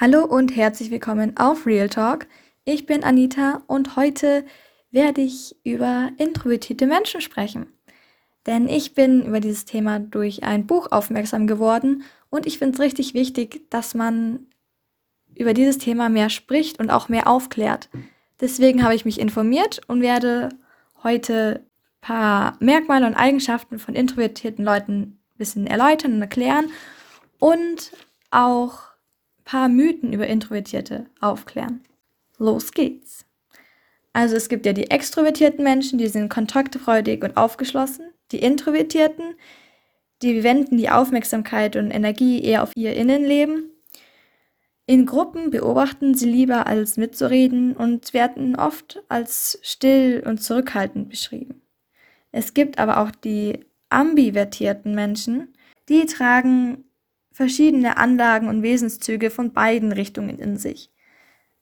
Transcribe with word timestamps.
Hallo 0.00 0.24
und 0.24 0.54
herzlich 0.54 0.92
willkommen 0.92 1.36
auf 1.36 1.66
Real 1.66 1.88
Talk. 1.88 2.28
Ich 2.64 2.86
bin 2.86 3.02
Anita 3.02 3.64
und 3.66 3.96
heute 3.96 4.46
werde 4.92 5.22
ich 5.22 5.56
über 5.64 6.10
introvertierte 6.18 6.86
Menschen 6.86 7.20
sprechen. 7.20 7.66
Denn 8.46 8.68
ich 8.68 8.94
bin 8.94 9.26
über 9.26 9.40
dieses 9.40 9.64
Thema 9.64 9.98
durch 9.98 10.44
ein 10.44 10.68
Buch 10.68 10.92
aufmerksam 10.92 11.48
geworden 11.48 12.04
und 12.30 12.46
ich 12.46 12.60
finde 12.60 12.76
es 12.76 12.80
richtig 12.80 13.12
wichtig, 13.12 13.68
dass 13.70 13.96
man 13.96 14.46
über 15.34 15.52
dieses 15.52 15.78
Thema 15.78 16.08
mehr 16.08 16.30
spricht 16.30 16.78
und 16.78 16.90
auch 16.90 17.08
mehr 17.08 17.26
aufklärt. 17.26 17.88
Deswegen 18.40 18.84
habe 18.84 18.94
ich 18.94 19.04
mich 19.04 19.18
informiert 19.18 19.80
und 19.88 20.00
werde 20.00 20.50
heute 21.02 21.64
ein 21.64 22.00
paar 22.02 22.56
Merkmale 22.60 23.04
und 23.04 23.16
Eigenschaften 23.16 23.80
von 23.80 23.96
introvertierten 23.96 24.64
Leuten 24.64 25.00
ein 25.00 25.38
bisschen 25.38 25.66
erläutern 25.66 26.12
und 26.12 26.20
erklären 26.20 26.70
und 27.40 27.90
auch 28.30 28.87
paar 29.48 29.70
Mythen 29.70 30.12
über 30.12 30.26
Introvertierte 30.26 31.06
aufklären. 31.20 31.80
Los 32.36 32.72
geht's. 32.72 33.24
Also 34.12 34.36
es 34.36 34.50
gibt 34.50 34.66
ja 34.66 34.74
die 34.74 34.90
extrovertierten 34.90 35.64
Menschen, 35.64 35.98
die 35.98 36.08
sind 36.08 36.28
kontaktfreudig 36.28 37.24
und 37.24 37.38
aufgeschlossen. 37.38 38.10
Die 38.30 38.40
Introvertierten, 38.40 39.36
die 40.20 40.42
wenden 40.42 40.76
die 40.76 40.90
Aufmerksamkeit 40.90 41.76
und 41.76 41.90
Energie 41.90 42.42
eher 42.42 42.62
auf 42.62 42.72
ihr 42.76 42.94
Innenleben. 42.94 43.70
In 44.84 45.06
Gruppen 45.06 45.50
beobachten 45.50 46.12
sie 46.14 46.28
lieber 46.28 46.66
als 46.66 46.98
mitzureden 46.98 47.74
und 47.74 48.12
werden 48.12 48.54
oft 48.54 49.02
als 49.08 49.58
still 49.62 50.22
und 50.26 50.42
zurückhaltend 50.42 51.08
beschrieben. 51.08 51.62
Es 52.32 52.52
gibt 52.52 52.78
aber 52.78 52.98
auch 52.98 53.12
die 53.12 53.64
ambivertierten 53.88 54.94
Menschen, 54.94 55.54
die 55.88 56.04
tragen 56.04 56.84
verschiedene 57.38 57.98
Anlagen 57.98 58.48
und 58.48 58.64
Wesenszüge 58.64 59.30
von 59.30 59.52
beiden 59.52 59.92
Richtungen 59.92 60.40
in 60.40 60.56
sich. 60.56 60.90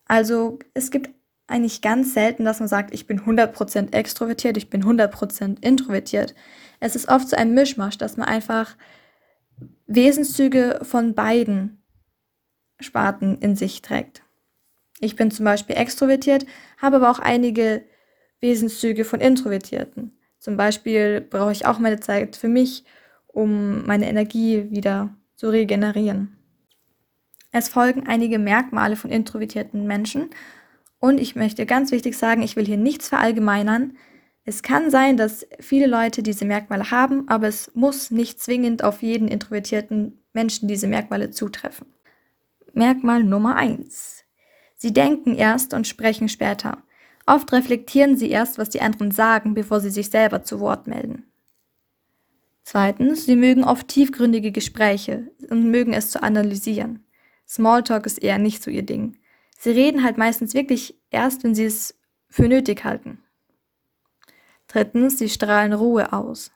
Also 0.06 0.58
es 0.72 0.90
gibt 0.90 1.10
eigentlich 1.48 1.82
ganz 1.82 2.14
selten, 2.14 2.46
dass 2.46 2.60
man 2.60 2.68
sagt, 2.68 2.95
ich 2.95 3.06
bin 3.06 3.20
100% 3.20 3.92
extrovertiert, 3.92 4.56
ich 4.56 4.70
bin 4.70 4.82
100% 4.82 5.62
introvertiert. 5.62 6.34
Es 6.80 6.96
ist 6.96 7.10
oft 7.10 7.28
so 7.28 7.36
ein 7.36 7.52
Mischmasch, 7.52 7.98
dass 7.98 8.16
man 8.16 8.26
einfach 8.26 8.74
Wesenszüge 9.86 10.80
von 10.80 11.14
beiden 11.14 11.82
Sparten 12.80 13.36
in 13.40 13.54
sich 13.54 13.82
trägt. 13.82 14.23
Ich 15.01 15.14
bin 15.14 15.30
zum 15.30 15.45
Beispiel 15.45 15.76
extrovertiert, 15.76 16.46
habe 16.79 16.96
aber 16.96 17.10
auch 17.10 17.18
einige 17.18 17.84
Wesenszüge 18.40 19.04
von 19.04 19.20
Introvertierten. 19.20 20.18
Zum 20.38 20.56
Beispiel 20.56 21.20
brauche 21.20 21.52
ich 21.52 21.66
auch 21.66 21.79
meine 21.79 22.01
Zeit 22.01 22.34
für 22.34 22.48
mich, 22.48 22.86
um 23.26 23.84
meine 23.84 24.08
Energie 24.08 24.70
wieder 24.70 25.14
zu 25.37 25.48
regenerieren. 25.48 26.37
Es 27.52 27.68
folgen 27.68 28.06
einige 28.06 28.38
Merkmale 28.38 28.96
von 28.96 29.10
introvertierten 29.10 29.87
Menschen 29.87 30.30
und 30.98 31.20
ich 31.20 31.37
möchte 31.37 31.66
ganz 31.66 31.92
wichtig 31.92 32.16
sagen, 32.18 32.42
ich 32.42 32.56
will 32.56 32.66
hier 32.66 32.76
nichts 32.76 33.09
verallgemeinern. 33.09 33.96
Es 34.45 34.62
kann 34.62 34.90
sein, 34.90 35.16
dass 35.16 35.46
viele 35.60 35.87
Leute 35.87 36.23
diese 36.23 36.45
Merkmale 36.45 36.90
haben, 36.90 37.29
aber 37.29 37.48
es 37.48 37.70
muss 37.74 38.10
nicht 38.10 38.40
zwingend 38.40 38.82
auf 38.82 39.02
jeden 39.02 39.29
introvertierten 39.29 40.23
Menschen 40.32 40.68
diese 40.68 40.87
Merkmale 40.87 41.30
zutreffen. 41.30 41.87
Merkmal 42.73 43.24
Nummer 43.24 43.57
1. 43.57 44.24
Sie 44.76 44.92
denken 44.92 45.34
erst 45.34 45.73
und 45.73 45.87
sprechen 45.87 46.29
später. 46.29 46.82
Oft 47.26 47.52
reflektieren 47.52 48.16
sie 48.16 48.30
erst, 48.30 48.59
was 48.59 48.68
die 48.68 48.82
anderen 48.82 49.10
sagen, 49.10 49.54
bevor 49.54 49.80
sie 49.80 49.90
sich 49.90 50.10
selber 50.10 50.42
zu 50.42 50.60
Wort 50.60 50.87
melden. 50.87 51.24
Zweitens, 52.68 53.26
sie 53.26 53.36
mögen 53.36 53.62
oft 53.62 53.86
tiefgründige 53.86 54.50
Gespräche 54.50 55.30
und 55.50 55.70
mögen 55.70 55.92
es 55.92 56.10
zu 56.10 56.20
analysieren. 56.20 57.06
Smalltalk 57.46 58.06
ist 58.06 58.18
eher 58.18 58.38
nicht 58.38 58.60
so 58.60 58.73
ihr 58.73 58.82
Ding. 58.82 59.18
Sie 59.56 59.70
reden 59.70 60.02
halt 60.02 60.18
meistens 60.18 60.52
wirklich 60.52 61.00
erst, 61.10 61.45
wenn 61.45 61.54
sie 61.54 61.64
es 61.64 61.96
für 62.28 62.48
nötig 62.48 62.82
halten. 62.82 63.23
Drittens, 64.66 65.16
sie 65.16 65.28
strahlen 65.28 65.74
Ruhe 65.74 66.12
aus. 66.12 66.50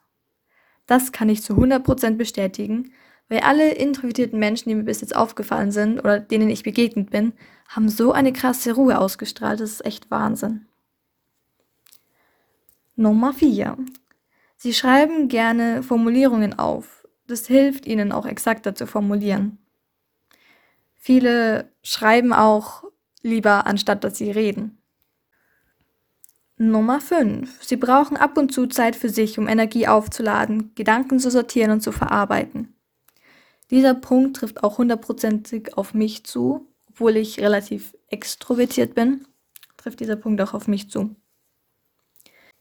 Das 0.84 1.12
kann 1.12 1.28
ich 1.28 1.44
zu 1.44 1.52
100% 1.52 2.16
bestätigen, 2.16 2.90
weil 3.28 3.38
alle 3.42 3.70
introvertierten 3.74 4.40
Menschen, 4.40 4.68
die 4.68 4.74
mir 4.74 4.82
bis 4.82 5.02
jetzt 5.02 5.14
aufgefallen 5.14 5.70
sind 5.70 6.00
oder 6.00 6.18
denen 6.18 6.50
ich 6.50 6.64
begegnet 6.64 7.10
bin, 7.10 7.34
haben 7.68 7.88
so 7.88 8.10
eine 8.10 8.32
krasse 8.32 8.72
Ruhe 8.72 8.98
ausgestrahlt. 8.98 9.60
Das 9.60 9.70
ist 9.70 9.86
echt 9.86 10.10
Wahnsinn. 10.10 10.66
Nummer 12.96 13.32
4. 13.32 13.76
Sie 14.62 14.74
schreiben 14.74 15.28
gerne 15.28 15.82
Formulierungen 15.82 16.58
auf. 16.58 17.08
Das 17.26 17.46
hilft 17.46 17.86
ihnen 17.86 18.12
auch 18.12 18.26
exakter 18.26 18.74
zu 18.74 18.86
formulieren. 18.86 19.56
Viele 20.96 21.72
schreiben 21.82 22.34
auch 22.34 22.84
lieber, 23.22 23.66
anstatt 23.66 24.04
dass 24.04 24.18
sie 24.18 24.30
reden. 24.30 24.76
Nummer 26.58 27.00
5. 27.00 27.64
Sie 27.64 27.76
brauchen 27.76 28.18
ab 28.18 28.36
und 28.36 28.52
zu 28.52 28.66
Zeit 28.66 28.96
für 28.96 29.08
sich, 29.08 29.38
um 29.38 29.48
Energie 29.48 29.88
aufzuladen, 29.88 30.74
Gedanken 30.74 31.20
zu 31.20 31.30
sortieren 31.30 31.70
und 31.70 31.80
zu 31.80 31.90
verarbeiten. 31.90 32.74
Dieser 33.70 33.94
Punkt 33.94 34.36
trifft 34.36 34.62
auch 34.62 34.76
hundertprozentig 34.76 35.78
auf 35.78 35.94
mich 35.94 36.24
zu, 36.24 36.68
obwohl 36.86 37.16
ich 37.16 37.40
relativ 37.40 37.96
extrovertiert 38.08 38.94
bin, 38.94 39.26
trifft 39.78 40.00
dieser 40.00 40.16
Punkt 40.16 40.38
auch 40.42 40.52
auf 40.52 40.68
mich 40.68 40.90
zu. 40.90 41.16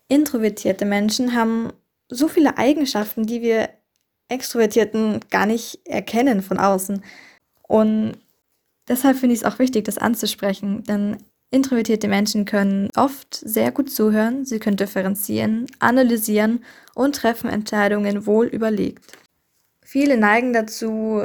Introvertierte 0.08 0.86
Menschen 0.86 1.36
haben 1.36 1.74
so 2.09 2.28
viele 2.28 2.58
Eigenschaften, 2.58 3.25
die 3.25 3.42
wir 3.42 3.70
Extrovertierten 4.28 5.22
gar 5.30 5.46
nicht 5.46 5.80
erkennen 5.86 6.42
von 6.42 6.59
außen. 6.59 7.03
Und 7.64 8.18
deshalb 8.88 9.18
finde 9.18 9.34
ich 9.34 9.42
es 9.42 9.46
auch 9.46 9.59
wichtig, 9.59 9.86
das 9.86 9.97
anzusprechen, 9.97 10.84
denn 10.84 11.18
introvertierte 11.52 12.08
Menschen 12.08 12.46
können 12.46 12.90
oft 12.96 13.34
sehr 13.34 13.72
gut 13.72 13.92
zuhören, 13.92 14.46
sie 14.46 14.59
können 14.59 14.78
differenzieren, 14.78 15.66
analysieren 15.80 16.64
und 16.94 17.16
treffen 17.16 17.50
Entscheidungen 17.50 18.25
wohl 18.25 18.46
überlegt. 18.48 19.06
Viele 19.84 20.18
neigen 20.18 20.53
dazu 20.53 21.24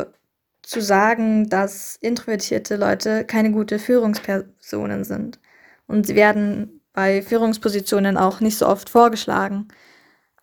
zu 0.63 0.81
sagen, 0.81 1.51
dass 1.51 1.97
introvertierte 2.01 2.77
Leute 2.77 3.25
keine 3.25 3.53
gute 3.53 3.79
Führungspersonen 3.79 5.05
sind. 5.05 5.39
Und 5.87 6.07
sie 6.07 6.15
werden 6.15 6.81
bei 6.95 7.21
Führungspositionen 7.21 8.17
auch 8.17 8.41
nicht 8.41 8.57
so 8.57 8.67
oft 8.67 8.89
vorgeschlagen. 8.89 9.69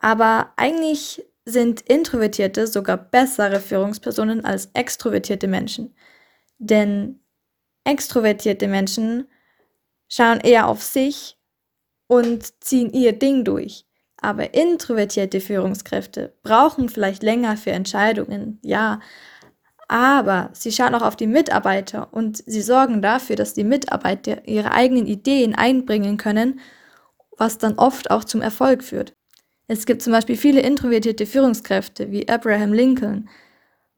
Aber 0.01 0.51
eigentlich 0.57 1.23
sind 1.45 1.81
Introvertierte 1.81 2.67
sogar 2.67 2.97
bessere 2.97 3.59
Führungspersonen 3.59 4.43
als 4.43 4.69
extrovertierte 4.73 5.47
Menschen. 5.47 5.95
Denn 6.57 7.19
extrovertierte 7.83 8.67
Menschen 8.67 9.27
schauen 10.09 10.39
eher 10.39 10.67
auf 10.67 10.81
sich 10.81 11.37
und 12.07 12.63
ziehen 12.63 12.91
ihr 12.91 13.13
Ding 13.13 13.43
durch. 13.43 13.85
Aber 14.17 14.53
introvertierte 14.53 15.39
Führungskräfte 15.39 16.35
brauchen 16.43 16.89
vielleicht 16.89 17.23
länger 17.23 17.57
für 17.57 17.71
Entscheidungen, 17.71 18.59
ja, 18.63 18.99
aber 19.87 20.51
sie 20.53 20.71
schauen 20.71 20.95
auch 20.95 21.01
auf 21.01 21.15
die 21.15 21.27
Mitarbeiter 21.27 22.13
und 22.13 22.37
sie 22.45 22.61
sorgen 22.61 23.01
dafür, 23.01 23.35
dass 23.35 23.53
die 23.53 23.63
Mitarbeiter 23.63 24.47
ihre 24.47 24.71
eigenen 24.71 25.05
Ideen 25.05 25.53
einbringen 25.53 26.17
können, 26.17 26.59
was 27.37 27.57
dann 27.57 27.77
oft 27.77 28.09
auch 28.09 28.23
zum 28.23 28.41
Erfolg 28.41 28.83
führt. 28.83 29.15
Es 29.73 29.85
gibt 29.85 30.01
zum 30.01 30.11
Beispiel 30.11 30.35
viele 30.35 30.59
introvertierte 30.59 31.25
Führungskräfte 31.25 32.11
wie 32.11 32.27
Abraham 32.27 32.73
Lincoln, 32.73 33.29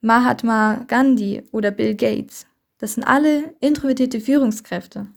Mahatma 0.02 0.86
Gandhi 0.88 1.42
oder 1.52 1.72
Bill 1.72 1.96
Gates. 1.96 2.46
Das 2.78 2.94
sind 2.94 3.04
alle 3.04 3.56
introvertierte 3.60 4.22
Führungskräfte. 4.22 5.08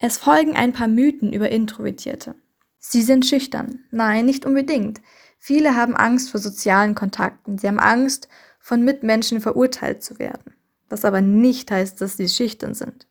Es 0.00 0.18
folgen 0.18 0.56
ein 0.56 0.72
paar 0.72 0.88
Mythen 0.88 1.32
über 1.32 1.50
Introvertierte. 1.50 2.34
Sie 2.80 3.02
sind 3.02 3.26
schüchtern. 3.26 3.84
Nein, 3.92 4.26
nicht 4.26 4.44
unbedingt. 4.44 5.00
Viele 5.38 5.76
haben 5.76 5.94
Angst 5.94 6.30
vor 6.30 6.40
sozialen 6.40 6.96
Kontakten. 6.96 7.56
Sie 7.56 7.68
haben 7.68 7.78
Angst, 7.78 8.28
von 8.58 8.82
Mitmenschen 8.82 9.40
verurteilt 9.40 10.02
zu 10.02 10.18
werden. 10.18 10.52
Was 10.88 11.04
aber 11.04 11.20
nicht 11.20 11.70
heißt, 11.70 12.00
dass 12.00 12.16
sie 12.16 12.28
schüchtern 12.28 12.74
sind. 12.74 13.06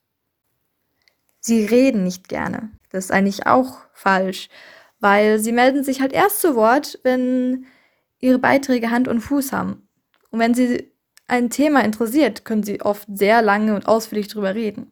Sie 1.39 1.63
reden 1.63 2.04
nicht 2.04 2.28
gerne. 2.28 2.69
Das 2.89 3.06
ist 3.06 3.12
eigentlich 3.12 3.48
auch 3.48 3.78
falsch 3.94 4.50
weil 5.04 5.38
sie 5.40 5.52
melden 5.52 5.84
sich 5.84 6.00
halt 6.00 6.14
erst 6.14 6.40
zu 6.40 6.56
Wort, 6.56 6.98
wenn 7.04 7.66
ihre 8.20 8.40
Beiträge 8.40 8.90
Hand 8.90 9.10
und 9.10 9.20
Fuß 9.20 9.52
haben. 9.52 9.86
Und 10.32 10.40
wenn 10.40 10.54
sie 10.54 10.94
ein 11.28 11.50
Thema 11.50 11.84
interessiert, 11.84 12.46
können 12.46 12.64
sie 12.64 12.82
oft 12.82 13.06
sehr 13.14 13.42
lange 13.42 13.76
und 13.76 13.86
ausführlich 13.86 14.30
darüber 14.30 14.56
reden. 14.56 14.92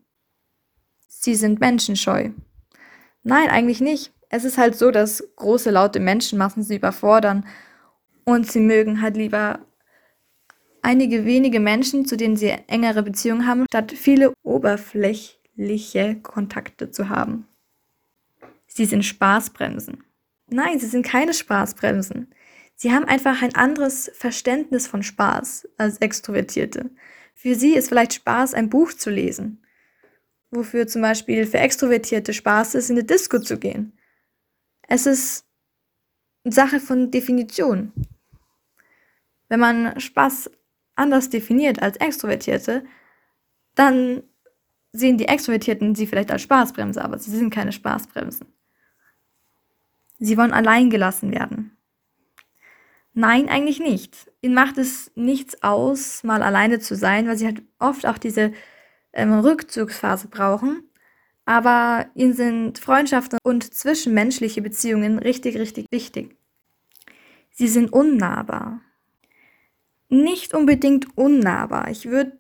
Sie 1.08 1.34
sind 1.34 1.62
menschenscheu. 1.62 2.31
Nein, 3.24 3.50
eigentlich 3.50 3.80
nicht. 3.80 4.12
Es 4.28 4.44
ist 4.44 4.58
halt 4.58 4.75
so, 4.75 4.92
dass 4.92 5.24
große, 5.38 5.72
laute 5.72 6.02
Menschenmassen 6.02 6.64
sie 6.64 6.75
überfordern 6.75 7.46
und 8.25 8.52
sie 8.52 8.60
mögen 8.60 9.02
halt 9.02 9.16
lieber 9.16 9.60
einige 10.81 11.24
wenige 11.24 11.62
Menschen, 11.62 12.06
zu 12.06 12.18
denen 12.18 12.36
sie 12.36 12.50
engere 12.68 13.02
Beziehungen 13.02 13.48
haben, 13.48 13.66
statt 13.69 13.94
viele 13.94 14.34
oberflächliche 14.44 16.19
Kontakte 16.22 16.92
zu 16.92 17.07
haben. 17.07 17.48
Sie 18.73 18.85
sind 18.85 19.03
Spaßbremsen. 19.03 20.03
Nein, 20.47 20.79
sie 20.79 20.88
sind 20.88 21.06
keine 21.06 21.33
Spaßbremsen. 21.33 22.33
Sie 22.75 22.94
haben 22.94 23.06
einfach 23.06 23.41
ein 23.41 23.53
anderes 23.53 24.09
Verständnis 24.13 24.88
von 24.88 25.03
Spaß 25.03 25.68
als 25.77 25.97
Extrovertierte. 25.97 26.89
Für 27.35 27.56
sie 27.56 27.75
ist 27.75 27.89
vielleicht 27.89 28.13
Spaß, 28.13 28.53
ein 28.53 28.69
Buch 28.69 28.94
zu 28.94 29.09
lesen. 29.09 29.65
Wofür 30.51 30.88
zum 30.88 31.01
Beispiel 31.01 31.45
für 31.45 31.59
Extrovertierte 31.59 32.33
Spaß 32.33 32.75
ist, 32.75 32.89
in 32.89 32.95
eine 32.95 33.03
Disco 33.03 33.39
zu 33.39 33.59
gehen. 33.59 33.97
Es 34.88 35.06
ist 35.06 35.45
eine 36.44 36.53
Sache 36.53 36.79
von 36.79 37.12
Definition. 37.12 37.91
Wenn 39.50 39.59
man 39.59 40.00
Spaß 40.00 40.50
anders 40.95 41.29
definiert 41.29 41.81
als 41.81 41.97
Extrovertierte, 41.97 42.85
dann 43.75 44.23
sehen 44.94 45.18
die 45.18 45.27
Extrovertierten 45.27 45.94
sie 45.94 46.07
vielleicht 46.07 46.31
als 46.31 46.41
Spaßbremse, 46.41 47.03
aber 47.03 47.19
sie 47.19 47.31
sind 47.31 47.53
keine 47.53 47.73
Spaßbremsen. 47.73 48.47
Sie 50.23 50.38
wollen 50.38 50.53
allein 50.53 50.91
gelassen 50.91 51.31
werden. 51.31 51.75
Nein, 53.13 53.50
eigentlich 53.50 53.79
nicht. 53.79 54.31
Ihnen 54.41 54.53
macht 54.53 54.77
es 54.77 55.12
nichts 55.15 55.63
aus, 55.63 56.23
mal 56.23 56.44
alleine 56.44 56.79
zu 56.79 56.95
sein, 56.95 57.27
weil 57.27 57.38
sie 57.38 57.47
halt 57.47 57.63
oft 57.79 58.06
auch 58.06 58.19
diese 58.19 58.53
ähm, 59.13 59.33
Rückzugsphase 59.33 60.27
brauchen. 60.27 60.83
Aber 61.45 62.06
ihnen 62.13 62.33
sind 62.33 62.77
Freundschaften 62.77 63.39
und 63.44 63.73
zwischenmenschliche 63.73 64.62
Beziehungen 64.62 65.18
richtig, 65.18 65.57
richtig 65.57 65.88
wichtig. 65.91 66.38
Sie 67.50 67.68
sind 67.68 67.91
unnahbar. 67.91 68.79
Nicht 70.07 70.53
unbedingt 70.53 71.18
unnahbar. 71.18 71.89
Ich 71.89 72.06
würde 72.06 72.38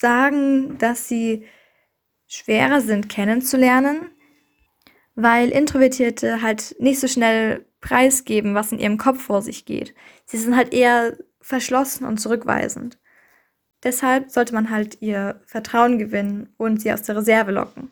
sagen, 0.00 0.78
dass 0.78 1.08
sie 1.08 1.44
schwerer 2.28 2.80
sind 2.80 3.08
kennenzulernen, 3.08 4.12
weil 5.20 5.48
Introvertierte 5.48 6.42
halt 6.42 6.76
nicht 6.78 7.00
so 7.00 7.08
schnell 7.08 7.66
preisgeben, 7.80 8.54
was 8.54 8.70
in 8.70 8.78
ihrem 8.78 8.98
Kopf 8.98 9.20
vor 9.20 9.42
sich 9.42 9.64
geht. 9.64 9.92
Sie 10.26 10.36
sind 10.36 10.54
halt 10.56 10.72
eher 10.72 11.18
verschlossen 11.40 12.06
und 12.06 12.18
zurückweisend. 12.18 12.98
Deshalb 13.82 14.30
sollte 14.30 14.54
man 14.54 14.70
halt 14.70 15.02
ihr 15.02 15.40
Vertrauen 15.44 15.98
gewinnen 15.98 16.54
und 16.56 16.80
sie 16.80 16.92
aus 16.92 17.02
der 17.02 17.16
Reserve 17.16 17.50
locken. 17.50 17.90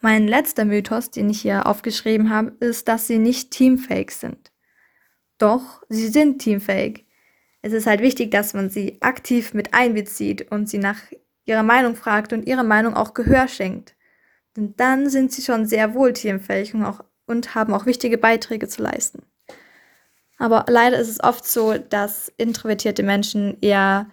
Mein 0.00 0.26
letzter 0.26 0.64
Mythos, 0.64 1.12
den 1.12 1.30
ich 1.30 1.42
hier 1.42 1.66
aufgeschrieben 1.66 2.30
habe, 2.30 2.52
ist, 2.58 2.88
dass 2.88 3.06
sie 3.06 3.18
nicht 3.18 3.52
teamfähig 3.52 4.10
sind. 4.10 4.50
Doch, 5.38 5.84
sie 5.88 6.08
sind 6.08 6.40
teamfähig. 6.40 7.06
Es 7.62 7.72
ist 7.72 7.86
halt 7.86 8.00
wichtig, 8.00 8.32
dass 8.32 8.54
man 8.54 8.70
sie 8.70 9.00
aktiv 9.02 9.54
mit 9.54 9.72
einbezieht 9.72 10.50
und 10.50 10.68
sie 10.68 10.78
nach 10.78 11.00
ihrer 11.44 11.62
Meinung 11.62 11.94
fragt 11.94 12.32
und 12.32 12.44
ihrer 12.44 12.64
Meinung 12.64 12.94
auch 12.94 13.14
Gehör 13.14 13.46
schenkt. 13.46 13.94
Denn 14.56 14.74
dann 14.76 15.08
sind 15.08 15.32
sie 15.32 15.42
schon 15.42 15.66
sehr 15.66 15.94
wohl 15.94 16.12
teamfähig 16.12 16.74
und, 16.74 16.84
auch, 16.84 17.04
und 17.26 17.54
haben 17.54 17.74
auch 17.74 17.86
wichtige 17.86 18.18
Beiträge 18.18 18.68
zu 18.68 18.82
leisten. 18.82 19.22
Aber 20.38 20.64
leider 20.68 20.98
ist 20.98 21.08
es 21.08 21.22
oft 21.22 21.46
so, 21.46 21.78
dass 21.78 22.32
introvertierte 22.36 23.02
Menschen 23.02 23.56
eher 23.60 24.08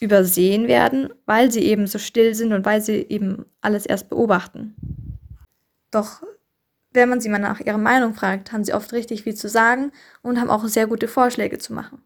übersehen 0.00 0.68
werden, 0.68 1.10
weil 1.24 1.50
sie 1.50 1.60
eben 1.60 1.86
so 1.86 1.98
still 1.98 2.34
sind 2.34 2.52
und 2.52 2.64
weil 2.64 2.80
sie 2.80 3.06
eben 3.08 3.46
alles 3.60 3.86
erst 3.86 4.08
beobachten. 4.08 4.74
Doch 5.90 6.22
wenn 6.92 7.08
man 7.08 7.20
sie 7.20 7.28
mal 7.28 7.38
nach 7.38 7.60
ihrer 7.60 7.78
Meinung 7.78 8.14
fragt, 8.14 8.52
haben 8.52 8.64
sie 8.64 8.72
oft 8.72 8.92
richtig 8.92 9.22
viel 9.22 9.34
zu 9.34 9.48
sagen 9.48 9.92
und 10.22 10.40
haben 10.40 10.50
auch 10.50 10.66
sehr 10.66 10.86
gute 10.86 11.08
Vorschläge 11.08 11.58
zu 11.58 11.72
machen. 11.72 12.02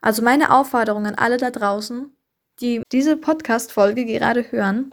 Also 0.00 0.22
meine 0.22 0.50
Aufforderung 0.52 1.06
an 1.06 1.14
alle 1.14 1.36
da 1.36 1.50
draußen, 1.50 2.12
die 2.60 2.82
diese 2.90 3.16
Podcast-Folge 3.16 4.04
gerade 4.04 4.50
hören, 4.50 4.92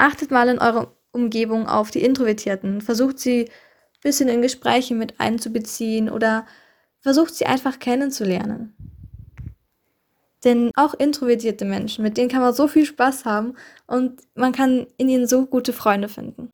achtet 0.00 0.30
mal 0.30 0.48
in 0.48 0.58
eurer 0.58 0.94
Umgebung 1.12 1.66
auf 1.66 1.90
die 1.90 2.02
Introvertierten, 2.02 2.80
versucht 2.80 3.18
sie 3.18 3.44
ein 3.44 4.00
bisschen 4.02 4.28
in 4.28 4.42
Gespräche 4.42 4.94
mit 4.94 5.20
einzubeziehen 5.20 6.08
oder 6.08 6.46
versucht 7.00 7.34
sie 7.34 7.46
einfach 7.46 7.78
kennenzulernen. 7.78 8.74
Denn 10.44 10.70
auch 10.74 10.94
introvertierte 10.94 11.64
Menschen, 11.64 12.02
mit 12.02 12.16
denen 12.16 12.30
kann 12.30 12.40
man 12.40 12.54
so 12.54 12.66
viel 12.66 12.86
Spaß 12.86 13.24
haben 13.24 13.54
und 13.86 14.22
man 14.34 14.52
kann 14.52 14.86
in 14.96 15.08
ihnen 15.08 15.26
so 15.26 15.46
gute 15.46 15.72
Freunde 15.72 16.08
finden. 16.08 16.50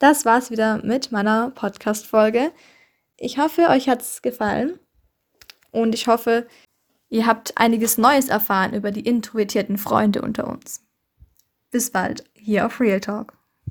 Das 0.00 0.24
war's 0.24 0.50
wieder 0.50 0.84
mit 0.84 1.12
meiner 1.12 1.50
Podcast-Folge. 1.50 2.50
Ich 3.16 3.38
hoffe, 3.38 3.68
euch 3.68 3.88
hat's 3.88 4.22
gefallen 4.22 4.80
und 5.70 5.94
ich 5.94 6.08
hoffe, 6.08 6.48
ihr 7.08 7.26
habt 7.26 7.56
einiges 7.56 7.98
Neues 7.98 8.28
erfahren 8.28 8.74
über 8.74 8.90
die 8.90 9.06
introvertierten 9.06 9.78
Freunde 9.78 10.22
unter 10.22 10.48
uns. 10.48 10.84
Bis 11.72 11.90
bald 11.90 12.22
hier 12.34 12.66
auf 12.66 12.80
Real 12.80 13.00
Talk. 13.00 13.41